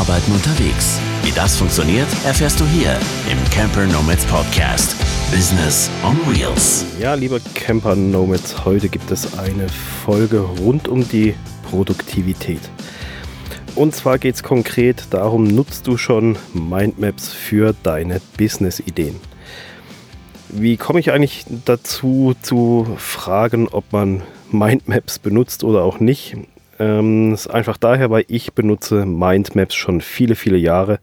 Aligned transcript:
Arbeiten 0.00 0.32
unterwegs. 0.32 0.98
Wie 1.24 1.30
das 1.30 1.58
funktioniert, 1.58 2.06
erfährst 2.24 2.58
du 2.58 2.64
hier 2.64 2.98
im 3.30 3.50
Camper 3.50 3.84
Nomads 3.84 4.24
Podcast. 4.24 4.96
Business 5.30 5.90
on 6.02 6.16
Wheels. 6.26 6.86
Ja, 6.98 7.12
lieber 7.12 7.38
Camper 7.54 7.94
Nomads, 7.94 8.64
heute 8.64 8.88
gibt 8.88 9.10
es 9.10 9.38
eine 9.38 9.68
Folge 9.68 10.40
rund 10.40 10.88
um 10.88 11.06
die 11.06 11.34
Produktivität. 11.68 12.62
Und 13.74 13.94
zwar 13.94 14.18
geht 14.18 14.36
es 14.36 14.42
konkret 14.42 15.04
darum, 15.10 15.44
nutzt 15.44 15.86
du 15.86 15.98
schon 15.98 16.38
Mindmaps 16.54 17.34
für 17.34 17.74
deine 17.82 18.22
Business-Ideen? 18.38 19.16
Wie 20.48 20.78
komme 20.78 21.00
ich 21.00 21.12
eigentlich 21.12 21.44
dazu 21.66 22.34
zu 22.40 22.96
fragen, 22.96 23.68
ob 23.68 23.92
man 23.92 24.22
Mindmaps 24.50 25.18
benutzt 25.18 25.62
oder 25.62 25.82
auch 25.82 26.00
nicht? 26.00 26.38
Ähm, 26.80 27.34
ist 27.34 27.46
einfach 27.46 27.76
daher, 27.76 28.08
weil 28.08 28.24
ich 28.28 28.54
benutze 28.54 29.04
Mindmaps 29.04 29.74
schon 29.74 30.00
viele, 30.00 30.34
viele 30.34 30.56
Jahre. 30.56 30.98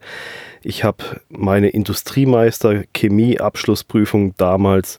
Ich 0.60 0.82
habe 0.82 1.20
meine 1.28 1.68
Industriemeister 1.68 2.82
Chemie-Abschlussprüfung 2.92 4.34
damals 4.36 4.98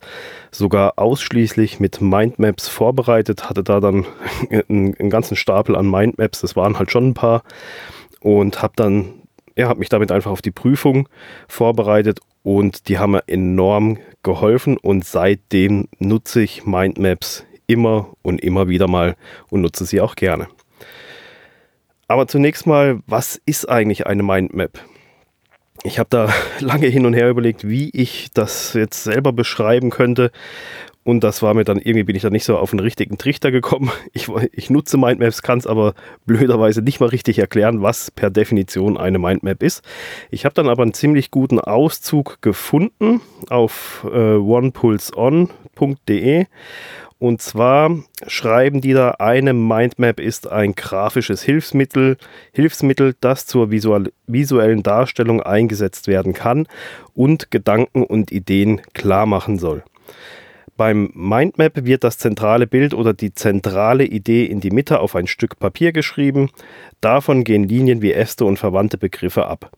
sogar 0.51 0.93
ausschließlich 0.95 1.81
mit 1.81 1.99
Mindmaps 1.99 2.69
vorbereitet, 2.69 3.49
hatte 3.49 3.61
da 3.61 3.81
dann 3.81 4.05
einen, 4.69 5.09
ganzen 5.09 5.35
Stapel 5.35 5.75
an 5.75 5.91
Mindmaps, 5.91 6.39
das 6.39 6.55
waren 6.55 6.79
halt 6.79 6.91
schon 6.91 7.09
ein 7.09 7.13
paar 7.13 7.43
und 8.21 8.61
habe 8.61 8.73
dann 8.77 9.13
ja, 9.57 9.67
habe 9.67 9.79
mich 9.79 9.89
damit 9.89 10.13
einfach 10.13 10.31
auf 10.31 10.41
die 10.41 10.51
Prüfung 10.51 11.09
vorbereitet 11.49 12.21
und 12.43 12.87
die 12.87 12.99
haben 12.99 13.11
mir 13.11 13.23
enorm 13.27 13.97
geholfen 14.23 14.77
und 14.77 15.03
seitdem 15.03 15.89
nutze 15.97 16.41
ich 16.41 16.65
Mindmaps 16.65 17.45
immer 17.67 18.15
und 18.21 18.41
immer 18.41 18.69
wieder 18.69 18.87
mal 18.87 19.17
und 19.49 19.59
nutze 19.59 19.83
sie 19.83 19.99
auch 19.99 20.15
gerne. 20.15 20.47
Aber 22.09 22.27
zunächst 22.27 22.67
mal, 22.67 22.99
was 23.05 23.39
ist 23.45 23.69
eigentlich 23.69 24.07
eine 24.07 24.23
Mindmap? 24.23 24.79
Ich 25.83 25.99
habe 25.99 26.09
da 26.09 26.33
lange 26.59 26.87
hin 26.87 27.05
und 27.05 27.13
her 27.13 27.29
überlegt, 27.29 27.69
wie 27.69 27.91
ich 27.91 28.31
das 28.33 28.73
jetzt 28.73 29.03
selber 29.03 29.31
beschreiben 29.31 29.91
könnte. 29.91 30.31
Und 31.03 31.23
das 31.23 31.43
war 31.43 31.53
mir 31.53 31.65
dann, 31.65 31.77
irgendwie 31.77 32.03
bin 32.03 32.15
ich 32.15 32.23
da 32.23 32.31
nicht 32.31 32.45
so 32.45 32.57
auf 32.57 32.73
einen 32.73 32.79
richtigen 32.79 33.19
Trichter 33.19 33.51
gekommen. 33.51 33.91
Ich, 34.11 34.27
ich 34.51 34.71
nutze 34.71 34.97
Mindmaps, 34.97 35.43
kann 35.43 35.59
es 35.59 35.67
aber 35.67 35.93
blöderweise 36.25 36.81
nicht 36.81 36.99
mal 36.99 37.09
richtig 37.09 37.37
erklären, 37.37 37.83
was 37.83 38.09
per 38.09 38.31
Definition 38.31 38.97
eine 38.97 39.19
Mindmap 39.19 39.61
ist. 39.61 39.83
Ich 40.31 40.45
habe 40.45 40.55
dann 40.55 40.67
aber 40.67 40.81
einen 40.81 40.95
ziemlich 40.95 41.29
guten 41.29 41.59
Auszug 41.59 42.41
gefunden 42.41 43.21
auf 43.49 44.03
äh, 44.11 44.33
onepulseon.de 44.35 46.47
und 47.19 47.41
zwar 47.41 47.97
schreiben 48.27 48.79
die 48.79 48.93
da, 48.93 49.11
eine 49.19 49.53
Mindmap 49.53 50.21
ist 50.21 50.49
ein 50.49 50.73
grafisches 50.73 51.43
Hilfsmittel, 51.43 52.17
Hilfsmittel, 52.53 53.13
das 53.19 53.45
zur 53.45 53.71
visuellen 53.71 54.83
Darstellung 54.83 55.43
eingesetzt 55.43 56.07
werden 56.07 56.33
kann 56.33 56.65
und 57.13 57.51
Gedanken 57.51 58.03
und 58.03 58.31
Ideen 58.31 58.81
klar 58.93 59.25
machen 59.25 59.59
soll. 59.59 59.83
Beim 60.77 61.11
Mindmap 61.13 61.83
wird 61.83 62.05
das 62.05 62.17
zentrale 62.17 62.65
Bild 62.65 62.93
oder 62.93 63.13
die 63.13 63.33
zentrale 63.33 64.05
Idee 64.05 64.45
in 64.45 64.61
die 64.61 64.71
Mitte 64.71 65.01
auf 65.01 65.13
ein 65.13 65.27
Stück 65.27 65.59
Papier 65.59 65.91
geschrieben. 65.91 66.51
Davon 67.01 67.43
gehen 67.43 67.67
Linien 67.67 68.01
wie 68.01 68.13
Äste 68.13 68.45
und 68.45 68.57
verwandte 68.57 68.97
Begriffe 68.97 69.45
ab. 69.45 69.71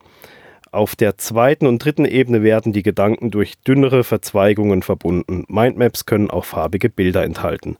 Auf 0.72 0.96
der 0.96 1.18
zweiten 1.18 1.66
und 1.66 1.84
dritten 1.84 2.06
Ebene 2.06 2.42
werden 2.42 2.72
die 2.72 2.82
Gedanken 2.82 3.30
durch 3.30 3.58
dünnere 3.58 4.04
Verzweigungen 4.04 4.80
verbunden. 4.80 5.44
Mindmaps 5.48 6.06
können 6.06 6.30
auch 6.30 6.46
farbige 6.46 6.88
Bilder 6.88 7.24
enthalten. 7.24 7.76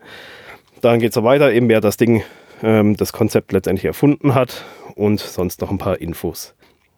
Dann 0.83 1.01
geht 1.01 1.09
es 1.09 1.15
so 1.15 1.25
weiter, 1.25 1.51
eben 1.53 1.71
wer 1.71 1.81
das 1.81 1.97
Ding, 1.97 2.23
ähm, 2.63 2.95
das 2.95 3.15
Konzept 3.15 3.53
letztendlich 3.53 3.87
erfunden 3.87 4.35
hat 4.35 4.67
und 4.95 5.21
sonst 5.21 5.63
noch 5.63 5.71
ein 5.71 5.79
paar 5.79 6.03
Infos. 6.03 6.55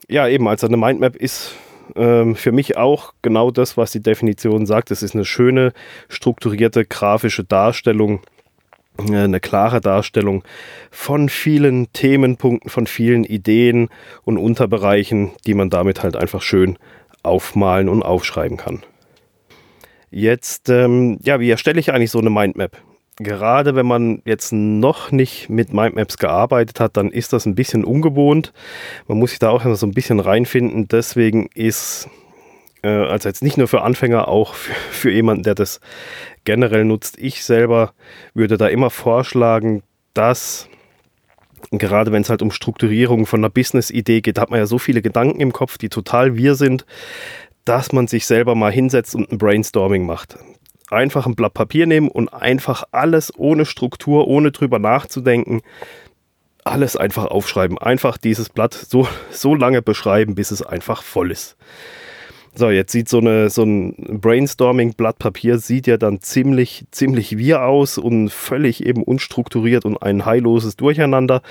Ja, 0.09 0.27
eben, 0.27 0.49
also 0.49 0.67
eine 0.67 0.77
Mindmap 0.77 1.15
ist 1.15 1.53
ähm, 1.95 2.35
für 2.35 2.51
mich 2.51 2.77
auch 2.77 3.15
genau 3.23 3.53
das, 3.53 3.77
was 3.77 3.93
die 3.93 4.03
Definition 4.03 4.67
sagt. 4.67 4.91
Es 4.91 5.01
ist 5.05 5.15
eine 5.15 5.25
schöne, 5.25 5.73
strukturierte 6.09 6.85
grafische 6.87 7.45
Darstellung 7.45 8.21
eine 8.99 9.41
klare 9.41 9.81
Darstellung 9.81 10.45
von 10.91 11.29
vielen 11.29 11.93
Themenpunkten, 11.93 12.71
von 12.71 12.87
vielen 12.87 13.25
Ideen 13.25 13.89
und 14.23 14.39
Unterbereichen, 14.39 15.33
die 15.47 15.55
man 15.55 15.71
damit 15.71 16.03
halt 16.03 16.17
einfach 16.17 16.43
schön 16.43 16.79
aufmalen 17.23 17.89
und 17.89 18.03
aufschreiben 18.03 18.57
kann. 18.57 18.83
Jetzt, 20.11 20.69
ähm, 20.69 21.19
ja, 21.23 21.41
wie 21.41 21.51
erstelle 21.51 21.81
ich 21.81 21.93
eigentlich 21.93 22.13
so 22.13 22.21
eine 22.21 22.31
Mindmap? 22.31 22.77
Gerade 23.17 23.75
wenn 23.75 23.87
man 23.87 24.23
jetzt 24.25 24.53
noch 24.53 25.13
nicht 25.13 25.49
mit 25.49 25.73
Mindmaps 25.73 26.19
gearbeitet 26.19 26.81
hat, 26.81 26.97
dann 26.97 27.11
ist 27.11 27.33
das 27.33 27.47
ein 27.47 27.55
bisschen 27.55 27.85
ungewohnt. 27.85 28.53
Man 29.07 29.19
muss 29.19 29.31
sich 29.31 29.39
da 29.39 29.51
auch 29.51 29.65
so 29.75 29.87
ein 29.87 29.95
bisschen 29.95 30.21
reinfinden. 30.21 30.89
Deswegen 30.89 31.49
ist 31.55 32.09
also 32.89 33.29
jetzt 33.29 33.43
nicht 33.43 33.57
nur 33.57 33.69
für 33.69 33.83
Anfänger, 33.83 34.29
auch 34.29 34.55
für, 34.55 34.75
für 34.75 35.11
jemanden, 35.11 35.43
der 35.43 35.55
das 35.55 35.81
generell 36.45 36.85
nutzt. 36.85 37.19
Ich 37.19 37.45
selber 37.45 37.93
würde 38.35 38.57
da 38.57 38.69
immer 38.69 38.91
vorschlagen, 38.91 39.83
dass 40.13 40.69
gerade 41.71 42.13
wenn 42.13 42.23
es 42.23 42.31
halt 42.31 42.43
um 42.43 42.51
Strukturierung 42.51 43.27
von 43.27 43.41
einer 43.41 43.51
Business-Idee 43.51 44.21
geht, 44.21 44.39
hat 44.39 44.51
man 44.51 44.59
ja 44.59 44.67
so 44.67 44.79
viele 44.79 45.03
Gedanken 45.03 45.41
im 45.41 45.53
Kopf, 45.53 45.79
die 45.79 45.89
total 45.89 46.37
wir 46.37 46.55
sind, 46.55 46.85
dass 47.65 47.93
man 47.93 48.07
sich 48.07 48.27
selber 48.27 48.55
mal 48.55 48.73
hinsetzt 48.73 49.15
und 49.15 49.33
ein 49.33 49.39
Brainstorming 49.39 50.05
macht. 50.05 50.37
Einfach 50.91 51.27
ein 51.27 51.35
Blatt 51.35 51.55
Papier 51.55 51.87
nehmen 51.87 52.09
und 52.09 52.29
einfach 52.33 52.85
alles 52.93 53.33
ohne 53.37 53.65
Struktur, 53.65 54.29
ohne 54.29 54.53
drüber 54.53 54.79
nachzudenken, 54.79 55.63
alles 56.63 56.97
einfach 56.97 57.27
aufschreiben. 57.27 57.79
Einfach 57.79 58.19
dieses 58.19 58.49
Blatt 58.49 58.75
so, 58.75 59.09
so 59.31 59.55
lange 59.55 59.83
beschreiben, 59.83 60.35
bis 60.35 60.51
es 60.51 60.63
einfach 60.63 61.03
voll 61.03 61.31
ist. 61.31 61.57
So, 62.57 62.71
jetzt 62.71 62.93
sieht 62.93 63.09
so, 63.09 63.19
eine, 63.19 63.51
so 63.51 63.65
ein 63.65 64.21
Brainstorming-Blatt 64.21 65.19
Papier 65.19 65.59
sieht 65.59 65.89
ja 65.89 65.97
dann 65.97 66.21
ziemlich, 66.21 66.85
ziemlich 66.93 67.37
wir 67.37 67.65
aus 67.65 67.99
und 67.99 68.31
völlig 68.31 68.87
eben 68.87 69.03
unstrukturiert 69.03 69.85
und 69.85 70.01
ein 70.01 70.25
heilloses 70.25 70.77
Durcheinander. 70.77 71.43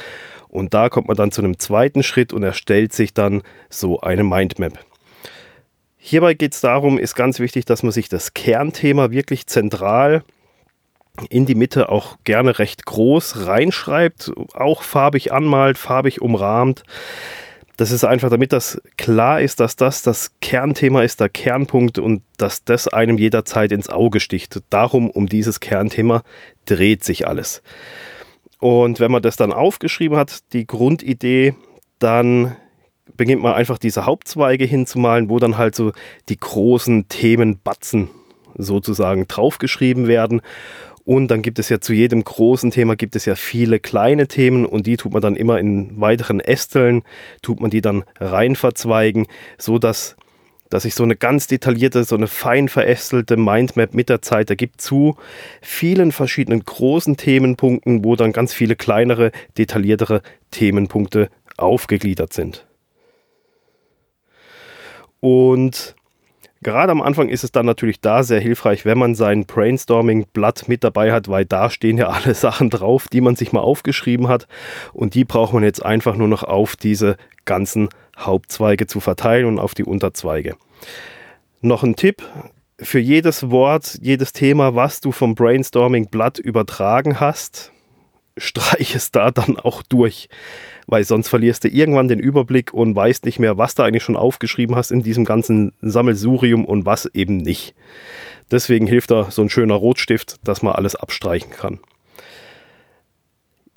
Und 0.47 0.74
da 0.74 0.88
kommt 0.88 1.09
man 1.09 1.18
dann 1.18 1.31
zu 1.31 1.41
einem 1.41 1.59
zweiten 1.59 2.03
Schritt 2.03 2.31
und 2.31 2.44
erstellt 2.44 2.94
sich 2.94 3.14
dann 3.14 3.41
so 3.69 4.00
eine 4.00 4.24
Mindmap. 4.24 4.80
Hierbei 5.97 6.36
geht 6.36 6.53
es 6.53 6.62
darum, 6.62 6.97
ist 6.97 7.16
ganz 7.16 7.40
wichtig, 7.40 7.66
dass 7.66 7.84
man 7.84 7.91
sich 7.91 8.08
das 8.08 8.34
Kernthema 8.34 9.12
wirklich 9.12 9.47
zentral 9.47 10.24
in 11.30 11.46
die 11.46 11.56
Mitte 11.56 11.90
auch 11.90 12.18
gerne 12.24 12.59
recht 12.59 12.85
groß 12.85 13.46
reinschreibt, 13.46 14.31
auch 14.53 14.84
farbig 14.84 15.34
anmalt, 15.34 15.78
farbig 15.78 16.22
umrahmt 16.22 16.84
das 17.78 17.91
ist 17.91 18.03
einfach, 18.03 18.29
damit 18.29 18.53
das 18.53 18.81
klar 18.97 19.41
ist, 19.41 19.59
dass 19.59 19.75
das 19.75 20.03
das 20.03 20.31
Kernthema 20.41 21.01
ist, 21.01 21.19
der 21.19 21.29
Kernpunkt 21.29 21.97
und 21.97 22.22
dass 22.38 22.63
das 22.63 22.88
einem 22.88 23.17
jederzeit 23.17 23.72
ins 23.72 23.89
Auge 23.89 24.19
sticht. 24.19 24.61
Darum, 24.69 25.09
um 25.09 25.28
dieses 25.28 25.59
Kernthema 25.59 26.23
dreht 26.66 27.03
sich 27.03 27.28
alles. 27.28 27.63
Und 28.59 29.00
wenn 29.00 29.11
man 29.11 29.22
das 29.22 29.35
dann 29.35 29.51
aufgeschrieben 29.51 30.17
hat, 30.17 30.53
die 30.53 30.67
Grundidee, 30.67 31.56
dann 32.00 32.56
beginnt 33.17 33.41
man 33.41 33.53
einfach 33.53 33.78
diese 33.78 34.05
Hauptzweige 34.05 34.66
hinzumalen, 34.66 35.29
wo 35.29 35.40
dann 35.40 35.57
halt 35.57 35.75
so 35.75 35.91
die 36.29 36.38
großen 36.38 37.07
Themenbatzen 37.09 38.09
sozusagen 38.55 39.28
draufgeschrieben 39.28 40.07
werden. 40.07 40.41
Und 41.06 41.30
dann 41.30 41.41
gibt 41.41 41.59
es 41.59 41.69
ja 41.69 41.81
zu 41.81 41.94
jedem 41.94 42.24
großen 42.24 42.72
Thema 42.72 42.96
gibt 42.96 43.16
es 43.16 43.25
ja 43.25 43.36
viele 43.36 43.80
kleine 43.80 44.28
Themen 44.28 44.66
und 44.66 44.88
die 44.88 44.96
tut 44.96 45.12
man 45.12 45.22
dann 45.22 45.36
immer 45.36 45.59
in 45.59 46.00
weiteren 46.00 46.40
Ästeln, 46.40 47.03
tut 47.41 47.59
man 47.59 47.69
die 47.69 47.81
dann 47.81 48.03
rein 48.19 48.56
verzweigen, 48.56 49.28
so 49.58 49.80
dass 49.80 50.16
dass 50.69 50.84
sich 50.84 50.96
so 50.96 51.03
eine 51.03 51.16
ganz 51.16 51.46
detaillierte, 51.46 52.03
so 52.03 52.16
eine 52.16 52.25
fein 52.25 52.68
verästelte 52.68 53.38
Mindmap 53.38 53.94
mit 53.94 54.09
der 54.09 54.24
Zeit 54.24 54.50
ergibt 54.50 54.81
zu 54.81 55.18
vielen 55.62 56.12
verschiedenen 56.12 56.64
großen 56.64 57.16
Themenpunkten, 57.16 58.03
wo 58.03 58.16
dann 58.16 58.32
ganz 58.32 58.56
viele 58.56 58.76
kleinere, 58.76 59.32
detailliertere 59.56 60.23
Themenpunkte 60.49 61.29
aufgegliedert 61.58 62.34
sind. 62.34 62.66
Und 65.20 65.96
Gerade 66.63 66.91
am 66.91 67.01
Anfang 67.01 67.29
ist 67.29 67.43
es 67.43 67.51
dann 67.51 67.65
natürlich 67.65 67.99
da 67.99 68.23
sehr 68.23 68.39
hilfreich, 68.39 68.85
wenn 68.85 68.97
man 68.97 69.15
sein 69.15 69.45
Brainstorming-Blatt 69.45 70.67
mit 70.67 70.83
dabei 70.83 71.11
hat, 71.11 71.27
weil 71.27 71.45
da 71.45 71.69
stehen 71.69 71.97
ja 71.97 72.07
alle 72.07 72.33
Sachen 72.33 72.69
drauf, 72.69 73.07
die 73.07 73.21
man 73.21 73.35
sich 73.35 73.51
mal 73.51 73.59
aufgeschrieben 73.59 74.29
hat. 74.29 74.47
Und 74.93 75.13
die 75.13 75.25
braucht 75.25 75.53
man 75.53 75.63
jetzt 75.63 75.83
einfach 75.83 76.15
nur 76.15 76.29
noch 76.29 76.43
auf 76.43 76.75
diese 76.75 77.17
ganzen 77.45 77.89
Hauptzweige 78.17 78.87
zu 78.87 79.01
verteilen 79.01 79.45
und 79.45 79.59
auf 79.59 79.73
die 79.73 79.83
Unterzweige. 79.83 80.55
Noch 81.61 81.83
ein 81.83 81.95
Tipp. 81.95 82.23
Für 82.79 82.99
jedes 82.99 83.51
Wort, 83.51 83.99
jedes 84.01 84.33
Thema, 84.33 84.75
was 84.75 84.99
du 84.99 85.11
vom 85.11 85.35
Brainstorming-Blatt 85.35 86.39
übertragen 86.39 87.19
hast, 87.19 87.72
streich 88.38 88.96
es 88.96 89.12
da 89.12 89.32
dann 89.32 89.58
auch 89.58 89.84
durch 89.84 90.30
weil 90.88 91.03
sonst 91.03 91.30
verlierst 91.30 91.64
du 91.64 91.70
irgendwann 91.70 92.08
den 92.08 92.20
Überblick 92.20 92.74
und 92.74 92.96
weißt 92.96 93.26
nicht 93.26 93.40
mehr, 93.40 93.58
was 93.58 93.76
du 93.76 93.84
eigentlich 93.84 94.03
schon 94.03 94.16
aufgeschrieben 94.16 94.76
hast 94.76 94.91
in 94.91 95.03
diesem 95.03 95.26
ganzen 95.26 95.74
Sammelsurium 95.82 96.66
und 96.66 96.85
was 96.85 97.06
eben 97.14 97.38
nicht. 97.38 97.74
Deswegen 98.52 98.88
hilft 98.88 99.12
da 99.12 99.32
so 99.32 99.41
ein 99.41 99.50
schöner 99.50 99.76
Rotstift, 99.76 100.35
dass 100.44 100.62
man 100.62 100.74
alles 100.74 100.96
abstreichen 100.96 101.52
kann. 101.52 101.80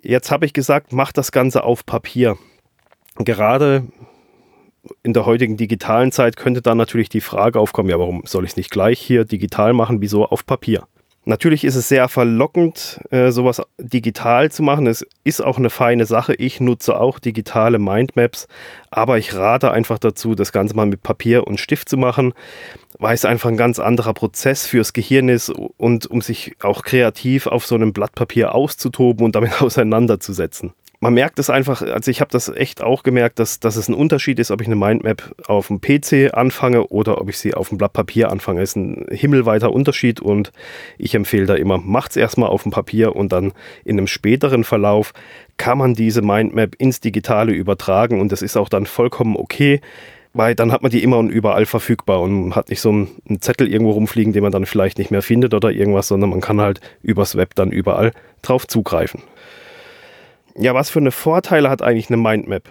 Jetzt 0.02 0.30
habe 0.30 0.46
ich 0.46 0.52
gesagt, 0.52 0.92
mach 0.92 1.12
das 1.12 1.32
Ganze 1.32 1.64
auf 1.64 1.86
Papier. 1.86 2.36
gerade 3.18 3.86
in 5.02 5.12
der 5.12 5.26
heutigen 5.26 5.56
digitalen 5.56 6.12
Zeit 6.12 6.36
könnte 6.36 6.62
dann 6.62 6.78
natürlich 6.78 7.08
die 7.08 7.20
Frage 7.20 7.58
aufkommen, 7.58 7.88
ja, 7.88 7.98
warum 7.98 8.22
soll 8.24 8.44
ich 8.44 8.52
es 8.52 8.56
nicht 8.56 8.70
gleich 8.70 9.00
hier 9.00 9.24
digital 9.24 9.72
machen, 9.72 10.00
wieso 10.00 10.26
auf 10.26 10.46
Papier? 10.46 10.86
Natürlich 11.28 11.64
ist 11.64 11.74
es 11.74 11.88
sehr 11.88 12.08
verlockend, 12.08 13.00
äh, 13.10 13.32
sowas 13.32 13.60
digital 13.78 14.52
zu 14.52 14.62
machen. 14.62 14.86
Es 14.86 15.04
ist 15.24 15.44
auch 15.44 15.58
eine 15.58 15.70
feine 15.70 16.06
Sache. 16.06 16.34
Ich 16.34 16.60
nutze 16.60 17.00
auch 17.00 17.18
digitale 17.18 17.80
Mindmaps, 17.80 18.46
aber 18.92 19.18
ich 19.18 19.34
rate 19.34 19.72
einfach 19.72 19.98
dazu, 19.98 20.36
das 20.36 20.52
Ganze 20.52 20.76
mal 20.76 20.86
mit 20.86 21.02
Papier 21.02 21.48
und 21.48 21.58
Stift 21.58 21.88
zu 21.88 21.96
machen, 21.96 22.32
weil 23.00 23.14
es 23.14 23.24
einfach 23.24 23.50
ein 23.50 23.56
ganz 23.56 23.80
anderer 23.80 24.14
Prozess 24.14 24.68
fürs 24.68 24.92
Gehirn 24.92 25.28
ist 25.28 25.50
und 25.50 26.06
um 26.06 26.20
sich 26.22 26.54
auch 26.62 26.84
kreativ 26.84 27.48
auf 27.48 27.66
so 27.66 27.74
einem 27.74 27.92
Blatt 27.92 28.14
Papier 28.14 28.54
auszutoben 28.54 29.24
und 29.26 29.34
damit 29.34 29.60
auseinanderzusetzen 29.60 30.74
man 31.06 31.14
merkt 31.14 31.38
es 31.38 31.50
einfach, 31.50 31.82
also 31.82 32.10
ich 32.10 32.20
habe 32.20 32.32
das 32.32 32.48
echt 32.48 32.82
auch 32.82 33.04
gemerkt, 33.04 33.38
dass, 33.38 33.60
dass 33.60 33.76
es 33.76 33.86
ein 33.86 33.94
Unterschied 33.94 34.40
ist, 34.40 34.50
ob 34.50 34.60
ich 34.60 34.66
eine 34.66 34.74
Mindmap 34.74 35.36
auf 35.46 35.68
dem 35.68 35.80
PC 35.80 36.34
anfange 36.34 36.88
oder 36.88 37.20
ob 37.20 37.28
ich 37.28 37.38
sie 37.38 37.54
auf 37.54 37.68
dem 37.68 37.78
Blatt 37.78 37.92
Papier 37.92 38.32
anfange. 38.32 38.60
Es 38.60 38.70
ist 38.70 38.76
ein 38.76 39.06
himmelweiter 39.12 39.72
Unterschied 39.72 40.18
und 40.18 40.50
ich 40.98 41.14
empfehle 41.14 41.46
da 41.46 41.54
immer, 41.54 41.78
macht 41.78 42.10
es 42.10 42.16
erstmal 42.16 42.48
auf 42.48 42.64
dem 42.64 42.72
Papier 42.72 43.14
und 43.14 43.30
dann 43.30 43.52
in 43.84 43.98
einem 43.98 44.08
späteren 44.08 44.64
Verlauf 44.64 45.12
kann 45.58 45.78
man 45.78 45.94
diese 45.94 46.22
Mindmap 46.22 46.74
ins 46.78 46.98
Digitale 46.98 47.52
übertragen 47.52 48.20
und 48.20 48.32
das 48.32 48.42
ist 48.42 48.56
auch 48.56 48.68
dann 48.68 48.84
vollkommen 48.84 49.36
okay, 49.36 49.80
weil 50.32 50.56
dann 50.56 50.72
hat 50.72 50.82
man 50.82 50.90
die 50.90 51.04
immer 51.04 51.18
und 51.18 51.30
überall 51.30 51.66
verfügbar 51.66 52.20
und 52.20 52.56
hat 52.56 52.68
nicht 52.68 52.80
so 52.80 52.90
einen 52.90 53.40
Zettel 53.40 53.72
irgendwo 53.72 53.92
rumfliegen, 53.92 54.32
den 54.32 54.42
man 54.42 54.50
dann 54.50 54.66
vielleicht 54.66 54.98
nicht 54.98 55.12
mehr 55.12 55.22
findet 55.22 55.54
oder 55.54 55.70
irgendwas, 55.70 56.08
sondern 56.08 56.30
man 56.30 56.40
kann 56.40 56.60
halt 56.60 56.80
übers 57.00 57.36
Web 57.36 57.54
dann 57.54 57.70
überall 57.70 58.10
drauf 58.42 58.66
zugreifen 58.66 59.22
ja, 60.58 60.74
was 60.74 60.90
für 60.90 61.00
eine 61.00 61.10
Vorteile 61.10 61.68
hat 61.68 61.82
eigentlich 61.82 62.08
eine 62.08 62.16
Mindmap? 62.16 62.70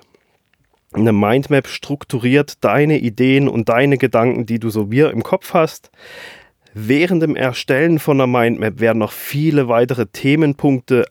Eine 0.94 1.12
Mindmap 1.12 1.68
strukturiert 1.68 2.64
deine 2.64 3.00
Ideen 3.00 3.48
und 3.48 3.70
deine 3.70 3.98
Gedanken, 3.98 4.46
die 4.46 4.60
du 4.60 4.70
so 4.70 4.92
wie 4.92 5.02
im 5.02 5.24
Kopf 5.24 5.54
hast. 5.54 5.92
Während 6.74 7.22
dem 7.22 7.36
Erstellen 7.36 8.00
von 8.00 8.20
einer 8.20 8.28
Mindmap 8.28 8.80
werden 8.80 9.00
noch 9.00 9.12
viele 9.12 9.68
weitere 9.68 10.08
Themenpunkte 10.08 11.06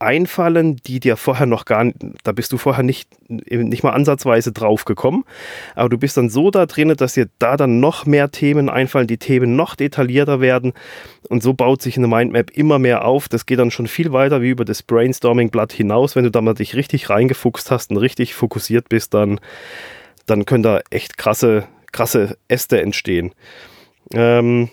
einfallen, 0.00 0.76
die 0.76 0.98
dir 0.98 1.16
vorher 1.16 1.46
noch 1.46 1.64
gar 1.64 1.84
nicht, 1.84 1.96
da 2.24 2.32
bist 2.32 2.52
du 2.52 2.58
vorher 2.58 2.82
nicht, 2.82 3.08
nicht 3.28 3.82
mal 3.82 3.90
ansatzweise 3.90 4.52
drauf 4.52 4.84
gekommen. 4.84 5.24
Aber 5.74 5.88
du 5.88 5.98
bist 5.98 6.16
dann 6.16 6.30
so 6.30 6.50
da 6.50 6.66
drin, 6.66 6.94
dass 6.96 7.14
dir 7.14 7.28
da 7.38 7.56
dann 7.56 7.80
noch 7.80 8.06
mehr 8.06 8.30
Themen 8.30 8.68
einfallen, 8.68 9.06
die 9.06 9.18
Themen 9.18 9.56
noch 9.56 9.74
detaillierter 9.74 10.40
werden. 10.40 10.72
Und 11.28 11.42
so 11.42 11.54
baut 11.54 11.82
sich 11.82 11.96
eine 11.96 12.08
Mindmap 12.08 12.50
immer 12.50 12.78
mehr 12.78 13.04
auf. 13.04 13.28
Das 13.28 13.46
geht 13.46 13.58
dann 13.58 13.70
schon 13.70 13.86
viel 13.86 14.12
weiter 14.12 14.42
wie 14.42 14.50
über 14.50 14.64
das 14.64 14.82
Brainstorming-Blatt 14.82 15.72
hinaus. 15.72 16.16
Wenn 16.16 16.24
du 16.24 16.30
da 16.30 16.40
mal 16.40 16.54
dich 16.54 16.74
richtig 16.74 17.10
reingefuchst 17.10 17.70
hast 17.70 17.90
und 17.90 17.98
richtig 17.98 18.34
fokussiert 18.34 18.88
bist, 18.88 19.14
dann, 19.14 19.38
dann 20.26 20.46
können 20.46 20.62
da 20.62 20.80
echt 20.90 21.18
krasse, 21.18 21.66
krasse 21.92 22.36
Äste 22.48 22.80
entstehen. 22.80 23.32
Ähm, 24.12 24.70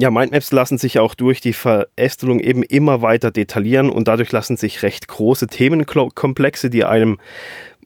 ja, 0.00 0.10
Mindmaps 0.10 0.50
lassen 0.50 0.78
sich 0.78 0.98
auch 0.98 1.14
durch 1.14 1.40
die 1.40 1.52
Verästelung 1.52 2.40
eben 2.40 2.62
immer 2.62 3.02
weiter 3.02 3.30
detaillieren 3.30 3.90
und 3.90 4.08
dadurch 4.08 4.32
lassen 4.32 4.56
sich 4.56 4.82
recht 4.82 5.08
große 5.08 5.46
Themenkomplexe, 5.46 6.70
die 6.70 6.84
einem 6.84 7.18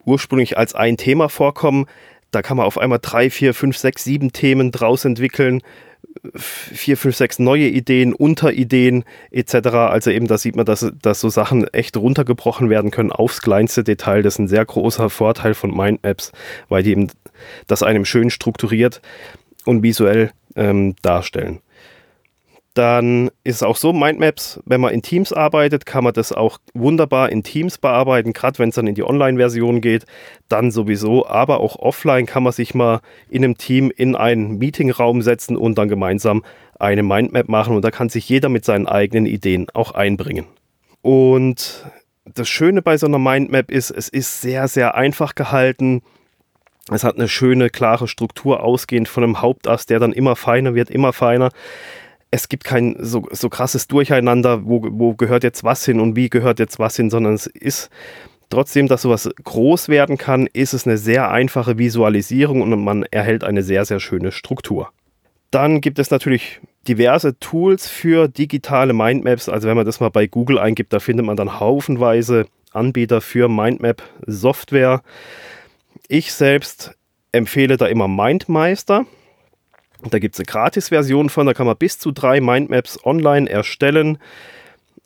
ursprünglich 0.04 0.56
als 0.56 0.74
ein 0.74 0.96
Thema 0.96 1.28
vorkommen, 1.28 1.86
da 2.30 2.42
kann 2.42 2.56
man 2.56 2.66
auf 2.66 2.78
einmal 2.78 3.00
drei, 3.00 3.30
vier, 3.30 3.52
fünf, 3.52 3.76
sechs, 3.76 4.04
sieben 4.04 4.32
Themen 4.32 4.70
draus 4.70 5.04
entwickeln, 5.04 5.60
vier, 6.36 6.96
fünf, 6.96 7.16
sechs 7.16 7.38
neue 7.40 7.66
Ideen, 7.66 8.12
Unterideen 8.12 9.04
etc. 9.32 9.68
Also 9.68 10.10
eben 10.10 10.28
da 10.28 10.38
sieht 10.38 10.54
man, 10.54 10.66
dass, 10.66 10.92
dass 11.02 11.20
so 11.20 11.28
Sachen 11.28 11.66
echt 11.68 11.96
runtergebrochen 11.96 12.70
werden 12.70 12.90
können 12.90 13.12
aufs 13.12 13.40
kleinste 13.40 13.82
Detail. 13.82 14.22
Das 14.22 14.34
ist 14.34 14.38
ein 14.38 14.48
sehr 14.48 14.64
großer 14.64 15.10
Vorteil 15.10 15.54
von 15.54 15.76
Mindmaps, 15.76 16.32
weil 16.68 16.82
die 16.82 16.92
eben 16.92 17.08
das 17.66 17.82
einem 17.82 18.04
schön 18.04 18.30
strukturiert 18.30 19.00
und 19.64 19.82
visuell 19.82 20.30
ähm, 20.56 20.94
darstellen 21.02 21.60
dann 22.74 23.28
ist 23.44 23.56
es 23.56 23.62
auch 23.62 23.76
so, 23.76 23.92
Mindmaps, 23.92 24.60
wenn 24.66 24.80
man 24.80 24.92
in 24.92 25.00
Teams 25.00 25.32
arbeitet, 25.32 25.86
kann 25.86 26.02
man 26.02 26.12
das 26.12 26.32
auch 26.32 26.58
wunderbar 26.74 27.30
in 27.30 27.44
Teams 27.44 27.78
bearbeiten, 27.78 28.32
gerade 28.32 28.58
wenn 28.58 28.70
es 28.70 28.74
dann 28.74 28.88
in 28.88 28.96
die 28.96 29.04
Online-Version 29.04 29.80
geht, 29.80 30.06
dann 30.48 30.72
sowieso, 30.72 31.26
aber 31.26 31.60
auch 31.60 31.76
offline 31.76 32.26
kann 32.26 32.42
man 32.42 32.52
sich 32.52 32.74
mal 32.74 33.00
in 33.30 33.44
einem 33.44 33.56
Team 33.56 33.92
in 33.96 34.16
einen 34.16 34.58
Meetingraum 34.58 35.22
setzen 35.22 35.56
und 35.56 35.78
dann 35.78 35.88
gemeinsam 35.88 36.44
eine 36.80 37.04
Mindmap 37.04 37.48
machen. 37.48 37.76
Und 37.76 37.84
da 37.84 37.92
kann 37.92 38.08
sich 38.08 38.28
jeder 38.28 38.48
mit 38.48 38.64
seinen 38.64 38.88
eigenen 38.88 39.26
Ideen 39.26 39.68
auch 39.72 39.92
einbringen. 39.92 40.46
Und 41.00 41.84
das 42.24 42.48
Schöne 42.48 42.82
bei 42.82 42.96
so 42.96 43.06
einer 43.06 43.20
Mindmap 43.20 43.70
ist, 43.70 43.90
es 43.90 44.08
ist 44.08 44.40
sehr, 44.40 44.66
sehr 44.66 44.96
einfach 44.96 45.36
gehalten. 45.36 46.02
Es 46.90 47.04
hat 47.04 47.16
eine 47.16 47.28
schöne, 47.28 47.70
klare 47.70 48.08
Struktur 48.08 48.64
ausgehend 48.64 49.08
von 49.08 49.22
einem 49.22 49.42
Hauptast, 49.42 49.90
der 49.90 50.00
dann 50.00 50.12
immer 50.12 50.34
feiner 50.34 50.74
wird, 50.74 50.90
immer 50.90 51.12
feiner 51.12 51.50
es 52.34 52.48
gibt 52.48 52.64
kein 52.64 52.96
so, 52.98 53.28
so 53.30 53.48
krasses 53.48 53.86
Durcheinander, 53.86 54.66
wo, 54.66 54.84
wo 54.90 55.14
gehört 55.14 55.44
jetzt 55.44 55.62
was 55.62 55.84
hin 55.84 56.00
und 56.00 56.16
wie 56.16 56.28
gehört 56.28 56.58
jetzt 56.58 56.80
was 56.80 56.96
hin, 56.96 57.08
sondern 57.08 57.34
es 57.34 57.46
ist 57.46 57.90
trotzdem, 58.50 58.88
dass 58.88 59.02
sowas 59.02 59.30
groß 59.44 59.88
werden 59.88 60.18
kann, 60.18 60.48
ist 60.52 60.74
es 60.74 60.84
eine 60.84 60.98
sehr 60.98 61.30
einfache 61.30 61.78
Visualisierung 61.78 62.60
und 62.62 62.82
man 62.82 63.04
erhält 63.04 63.44
eine 63.44 63.62
sehr, 63.62 63.84
sehr 63.84 64.00
schöne 64.00 64.32
Struktur. 64.32 64.90
Dann 65.52 65.80
gibt 65.80 66.00
es 66.00 66.10
natürlich 66.10 66.60
diverse 66.88 67.38
Tools 67.38 67.88
für 67.88 68.26
digitale 68.26 68.94
Mindmaps. 68.94 69.48
Also 69.48 69.68
wenn 69.68 69.76
man 69.76 69.86
das 69.86 70.00
mal 70.00 70.08
bei 70.08 70.26
Google 70.26 70.58
eingibt, 70.58 70.92
da 70.92 70.98
findet 70.98 71.24
man 71.24 71.36
dann 71.36 71.60
haufenweise 71.60 72.46
Anbieter 72.72 73.20
für 73.20 73.48
Mindmap-Software. 73.48 75.02
Ich 76.08 76.32
selbst 76.32 76.96
empfehle 77.30 77.76
da 77.76 77.86
immer 77.86 78.08
MindMeister. 78.08 79.06
Da 80.02 80.18
gibt 80.18 80.34
es 80.34 80.40
eine 80.40 80.46
Gratis-Version 80.46 81.30
von, 81.30 81.46
da 81.46 81.54
kann 81.54 81.66
man 81.66 81.76
bis 81.76 81.98
zu 81.98 82.10
drei 82.10 82.40
Mindmaps 82.40 83.04
online 83.04 83.48
erstellen 83.48 84.18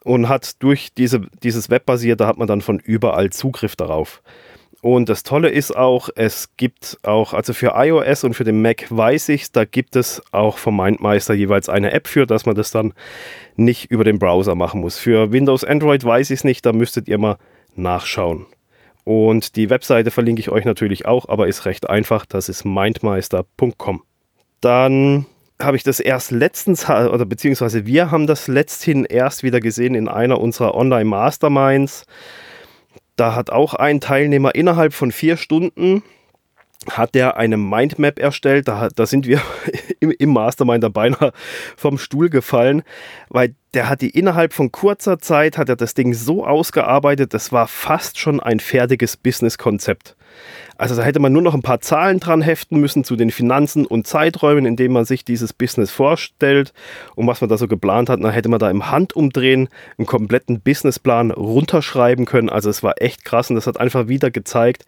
und 0.05 0.29
hat 0.29 0.62
durch 0.62 0.93
diese, 0.96 1.20
dieses 1.43 1.70
Webbasierte 1.70 2.26
hat 2.26 2.38
man 2.38 2.49
dann 2.49 2.61
von 2.61 2.79
überall 2.79 3.31
Zugriff 3.31 3.76
darauf. 3.76 4.23
Und 4.81 5.08
das 5.08 5.25
Tolle 5.25 5.49
ist 5.49 5.76
auch, 5.76 6.08
es 6.14 6.56
gibt 6.56 6.99
auch, 7.02 7.35
also 7.35 7.52
für 7.52 7.73
iOS 7.75 8.23
und 8.23 8.35
für 8.35 8.44
den 8.44 8.62
Mac 8.62 8.87
weiß 8.90 9.29
ich, 9.31 9.50
da 9.50 9.64
gibt 9.64 9.96
es 9.96 10.23
auch 10.31 10.56
vom 10.56 10.76
Mindmeister 10.76 11.35
jeweils 11.35 11.69
eine 11.69 11.90
App 11.90 12.06
für, 12.06 12.26
dass 12.26 12.46
man 12.46 12.55
das 12.55 12.70
dann 12.70 12.94
nicht 13.56 13.90
über 13.90 14.05
den 14.05 14.20
Browser 14.20 14.55
machen 14.55 14.81
muss. 14.81 14.96
Für 14.96 15.32
Windows, 15.32 15.64
Android 15.64 16.04
weiß 16.04 16.30
ich 16.30 16.40
es 16.40 16.45
nicht, 16.45 16.64
da 16.64 16.73
müsstet 16.73 17.09
ihr 17.09 17.18
mal 17.18 17.38
nachschauen. 17.75 18.47
Und 19.02 19.57
die 19.57 19.68
Webseite 19.68 20.12
verlinke 20.12 20.40
ich 20.40 20.50
euch 20.50 20.64
natürlich 20.64 21.07
auch, 21.07 21.28
aber 21.28 21.49
ist 21.49 21.64
recht 21.64 21.88
einfach, 21.90 22.25
das 22.25 22.49
ist 22.49 22.64
mindmeister.com. 22.64 24.02
Dann 24.61 25.27
habe 25.61 25.77
ich 25.77 25.83
das 25.83 26.00
erst 26.00 26.31
letztens, 26.31 26.88
oder 26.88 27.25
beziehungsweise 27.25 27.87
wir 27.87 28.11
haben 28.11 28.27
das 28.27 28.47
letzthin 28.47 29.05
erst 29.05 29.43
wieder 29.43 29.61
gesehen 29.61 29.95
in 29.95 30.09
einer 30.09 30.41
unserer 30.41 30.75
Online-Masterminds. 30.75 32.07
Da 33.17 33.35
hat 33.35 33.50
auch 33.50 33.75
ein 33.75 34.00
Teilnehmer 34.00 34.55
innerhalb 34.55 34.93
von 34.95 35.11
vier 35.11 35.37
Stunden 35.37 36.03
hat 36.91 37.15
der 37.15 37.37
eine 37.37 37.57
Mindmap 37.57 38.19
erstellt. 38.19 38.69
Da, 38.69 38.88
da 38.95 39.07
sind 39.07 39.27
wir 39.27 39.43
im, 40.00 40.11
im 40.11 40.31
Mastermind 40.31 40.85
da 40.85 40.88
beinahe 40.88 41.33
vom 41.76 41.99
Stuhl 41.99 42.31
gefallen, 42.31 42.83
weil 43.28 43.55
der 43.75 43.88
hat 43.88 44.00
die 44.00 44.11
innerhalb 44.11 44.55
von 44.55 44.73
kurzer 44.73 45.19
Zeit, 45.19 45.59
hat 45.59 45.69
er 45.69 45.76
das 45.76 45.95
Ding 45.95 46.14
so 46.14 46.47
ausgearbeitet, 46.47 47.35
das 47.35 47.52
war 47.52 47.69
fast 47.69 48.19
schon 48.19 48.40
ein 48.40 48.61
fertiges 48.61 49.17
Business-Konzept. 49.17 50.17
Also 50.76 50.95
da 50.95 51.02
hätte 51.02 51.19
man 51.19 51.33
nur 51.33 51.43
noch 51.43 51.55
ein 51.55 51.62
paar 51.62 51.81
Zahlen 51.81 52.21
dran 52.21 52.40
heften 52.40 52.78
müssen 52.78 53.02
zu 53.02 53.17
den 53.17 53.33
Finanzen 53.33 53.85
und 53.85 54.07
Zeiträumen, 54.07 54.64
in 54.64 54.76
denen 54.76 54.95
man 54.95 55.05
sich 55.05 55.25
dieses 55.25 55.52
Business 55.52 55.90
vorstellt 55.90 56.73
und 57.17 57.26
was 57.26 57.40
man 57.40 57.50
da 57.50 57.59
so 57.59 57.67
geplant 57.67 58.09
hat. 58.09 58.23
Dann 58.23 58.31
hätte 58.31 58.49
man 58.49 58.61
da 58.61 58.71
im 58.71 58.88
Handumdrehen 58.90 59.69
einen 59.99 60.07
kompletten 60.07 60.61
Businessplan 60.61 61.33
runterschreiben 61.33 62.26
können. 62.26 62.49
Also 62.49 62.71
es 62.71 62.85
war 62.85 62.95
echt 63.02 63.25
krass 63.25 63.50
und 63.50 63.57
das 63.57 63.67
hat 63.67 63.81
einfach 63.81 64.07
wieder 64.07 64.31
gezeigt, 64.31 64.85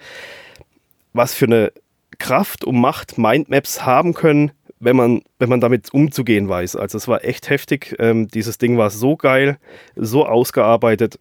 was 1.12 1.34
für 1.34 1.46
eine 1.46 1.72
Kraft 2.18 2.64
und 2.64 2.80
Macht 2.80 3.18
Mindmaps 3.18 3.84
haben 3.84 4.14
können, 4.14 4.52
wenn 4.80 4.96
man, 4.96 5.22
wenn 5.38 5.48
man 5.50 5.60
damit 5.60 5.92
umzugehen 5.92 6.48
weiß. 6.48 6.74
Also 6.74 6.98
es 6.98 7.06
war 7.06 7.24
echt 7.24 7.50
heftig. 7.50 7.94
Ähm, 7.98 8.28
dieses 8.28 8.58
Ding 8.58 8.78
war 8.78 8.90
so 8.90 9.16
geil, 9.16 9.58
so 9.94 10.26
ausgearbeitet 10.26 11.18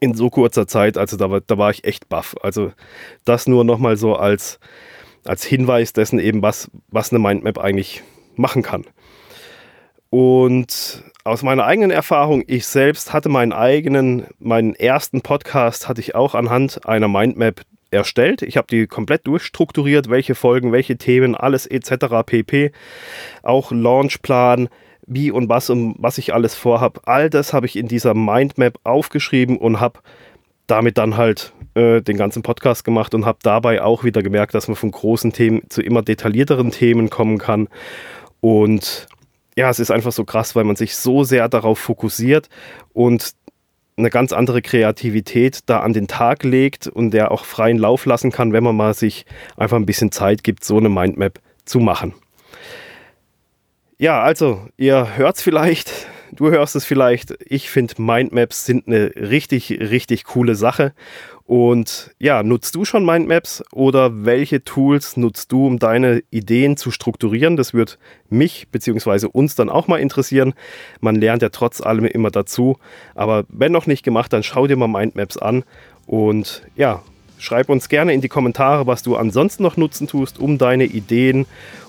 in 0.00 0.14
so 0.14 0.30
kurzer 0.30 0.66
Zeit. 0.66 0.98
Also 0.98 1.16
da 1.16 1.30
war, 1.30 1.40
da 1.40 1.56
war 1.56 1.70
ich 1.70 1.84
echt 1.84 2.08
baff. 2.08 2.34
Also 2.42 2.72
das 3.24 3.46
nur 3.46 3.64
nochmal 3.64 3.96
so 3.96 4.16
als, 4.16 4.58
als 5.24 5.44
Hinweis 5.44 5.92
dessen 5.92 6.18
eben, 6.18 6.42
was, 6.42 6.70
was 6.88 7.12
eine 7.12 7.20
Mindmap 7.20 7.58
eigentlich 7.58 8.02
machen 8.34 8.62
kann. 8.62 8.84
Und 10.10 11.04
aus 11.24 11.42
meiner 11.44 11.64
eigenen 11.64 11.92
Erfahrung, 11.92 12.42
ich 12.48 12.66
selbst 12.66 13.12
hatte 13.12 13.28
meinen 13.28 13.52
eigenen, 13.52 14.26
meinen 14.40 14.74
ersten 14.74 15.22
Podcast 15.22 15.88
hatte 15.88 16.00
ich 16.00 16.16
auch 16.16 16.34
anhand 16.34 16.86
einer 16.86 17.08
Mindmap 17.08 17.62
erstellt. 17.92 18.42
Ich 18.42 18.56
habe 18.56 18.66
die 18.68 18.86
komplett 18.86 19.26
durchstrukturiert, 19.26 20.08
welche 20.08 20.34
Folgen, 20.34 20.72
welche 20.72 20.96
Themen, 20.96 21.34
alles 21.34 21.66
etc. 21.66 22.24
pp. 22.24 22.72
Auch 23.42 23.72
Launchplan, 23.72 24.68
wie 25.06 25.30
und 25.30 25.48
was 25.48 25.70
und 25.70 25.96
was 25.98 26.18
ich 26.18 26.34
alles 26.34 26.54
vorhab. 26.54 27.02
All 27.06 27.30
das 27.30 27.52
habe 27.52 27.66
ich 27.66 27.76
in 27.76 27.88
dieser 27.88 28.14
Mindmap 28.14 28.78
aufgeschrieben 28.84 29.58
und 29.58 29.80
habe 29.80 30.00
damit 30.66 30.96
dann 30.96 31.16
halt 31.16 31.52
äh, 31.74 32.00
den 32.00 32.16
ganzen 32.16 32.42
Podcast 32.42 32.84
gemacht 32.84 33.14
und 33.14 33.26
habe 33.26 33.38
dabei 33.42 33.82
auch 33.82 34.04
wieder 34.04 34.22
gemerkt, 34.22 34.54
dass 34.54 34.68
man 34.68 34.76
von 34.76 34.90
großen 34.90 35.32
Themen 35.32 35.62
zu 35.68 35.82
immer 35.82 36.02
detaillierteren 36.02 36.70
Themen 36.70 37.10
kommen 37.10 37.38
kann. 37.38 37.68
Und 38.40 39.06
ja, 39.56 39.68
es 39.68 39.80
ist 39.80 39.90
einfach 39.90 40.12
so 40.12 40.24
krass, 40.24 40.56
weil 40.56 40.64
man 40.64 40.76
sich 40.76 40.96
so 40.96 41.24
sehr 41.24 41.48
darauf 41.48 41.78
fokussiert 41.78 42.48
und 42.92 43.32
eine 43.96 44.10
ganz 44.10 44.32
andere 44.32 44.62
Kreativität 44.62 45.60
da 45.66 45.80
an 45.80 45.92
den 45.92 46.08
Tag 46.08 46.44
legt 46.44 46.86
und 46.86 47.10
der 47.12 47.30
auch 47.30 47.44
freien 47.44 47.78
Lauf 47.78 48.06
lassen 48.06 48.32
kann, 48.32 48.52
wenn 48.52 48.64
man 48.64 48.76
mal 48.76 48.94
sich 48.94 49.26
einfach 49.56 49.76
ein 49.76 49.86
bisschen 49.86 50.12
Zeit 50.12 50.44
gibt, 50.44 50.64
so 50.64 50.78
eine 50.78 50.88
Mindmap 50.88 51.40
zu 51.64 51.78
machen. 51.78 52.14
Ja, 53.98 54.22
also, 54.22 54.66
ihr 54.76 55.16
hört 55.16 55.36
es 55.36 55.42
vielleicht, 55.42 56.06
du 56.32 56.50
hörst 56.50 56.76
es 56.76 56.84
vielleicht. 56.84 57.34
Ich 57.46 57.70
finde, 57.70 58.00
Mindmaps 58.00 58.64
sind 58.64 58.86
eine 58.86 59.12
richtig, 59.16 59.70
richtig 59.70 60.24
coole 60.24 60.54
Sache. 60.54 60.92
Und 61.44 62.14
ja, 62.18 62.42
nutzt 62.42 62.74
du 62.74 62.84
schon 62.84 63.04
Mindmaps 63.04 63.62
oder 63.72 64.24
welche 64.24 64.64
Tools 64.64 65.16
nutzt 65.16 65.52
du, 65.52 65.66
um 65.66 65.78
deine 65.78 66.22
Ideen 66.30 66.76
zu 66.76 66.90
strukturieren? 66.90 67.56
Das 67.56 67.74
wird 67.74 67.98
mich 68.30 68.68
bzw. 68.70 69.26
uns 69.26 69.54
dann 69.54 69.68
auch 69.68 69.88
mal 69.88 69.98
interessieren. 69.98 70.54
Man 71.00 71.16
lernt 71.16 71.42
ja 71.42 71.50
trotz 71.50 71.80
allem 71.80 72.06
immer 72.06 72.30
dazu. 72.30 72.78
Aber 73.14 73.44
wenn 73.48 73.72
noch 73.72 73.86
nicht 73.86 74.02
gemacht, 74.02 74.32
dann 74.32 74.42
schau 74.42 74.66
dir 74.66 74.76
mal 74.76 74.88
Mindmaps 74.88 75.36
an. 75.36 75.64
Und 76.06 76.62
ja, 76.76 77.02
schreib 77.38 77.68
uns 77.68 77.88
gerne 77.88 78.14
in 78.14 78.20
die 78.20 78.28
Kommentare, 78.28 78.86
was 78.86 79.02
du 79.02 79.16
ansonsten 79.16 79.62
noch 79.62 79.76
nutzen 79.76 80.06
tust, 80.06 80.38
um 80.38 80.58
deine 80.58 80.84
Ideen 80.84 81.46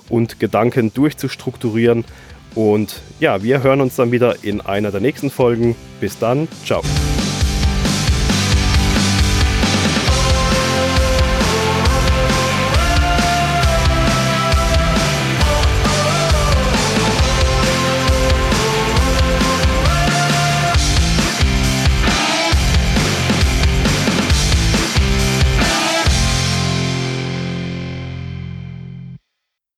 und 0.08 0.40
Gedanken 0.40 0.92
durchzustrukturieren. 0.92 2.04
Und 2.54 3.00
ja, 3.20 3.42
wir 3.42 3.62
hören 3.62 3.80
uns 3.80 3.96
dann 3.96 4.12
wieder 4.12 4.36
in 4.42 4.60
einer 4.60 4.90
der 4.90 5.00
nächsten 5.00 5.30
Folgen. 5.30 5.74
Bis 6.00 6.18
dann, 6.18 6.48
ciao. 6.64 6.82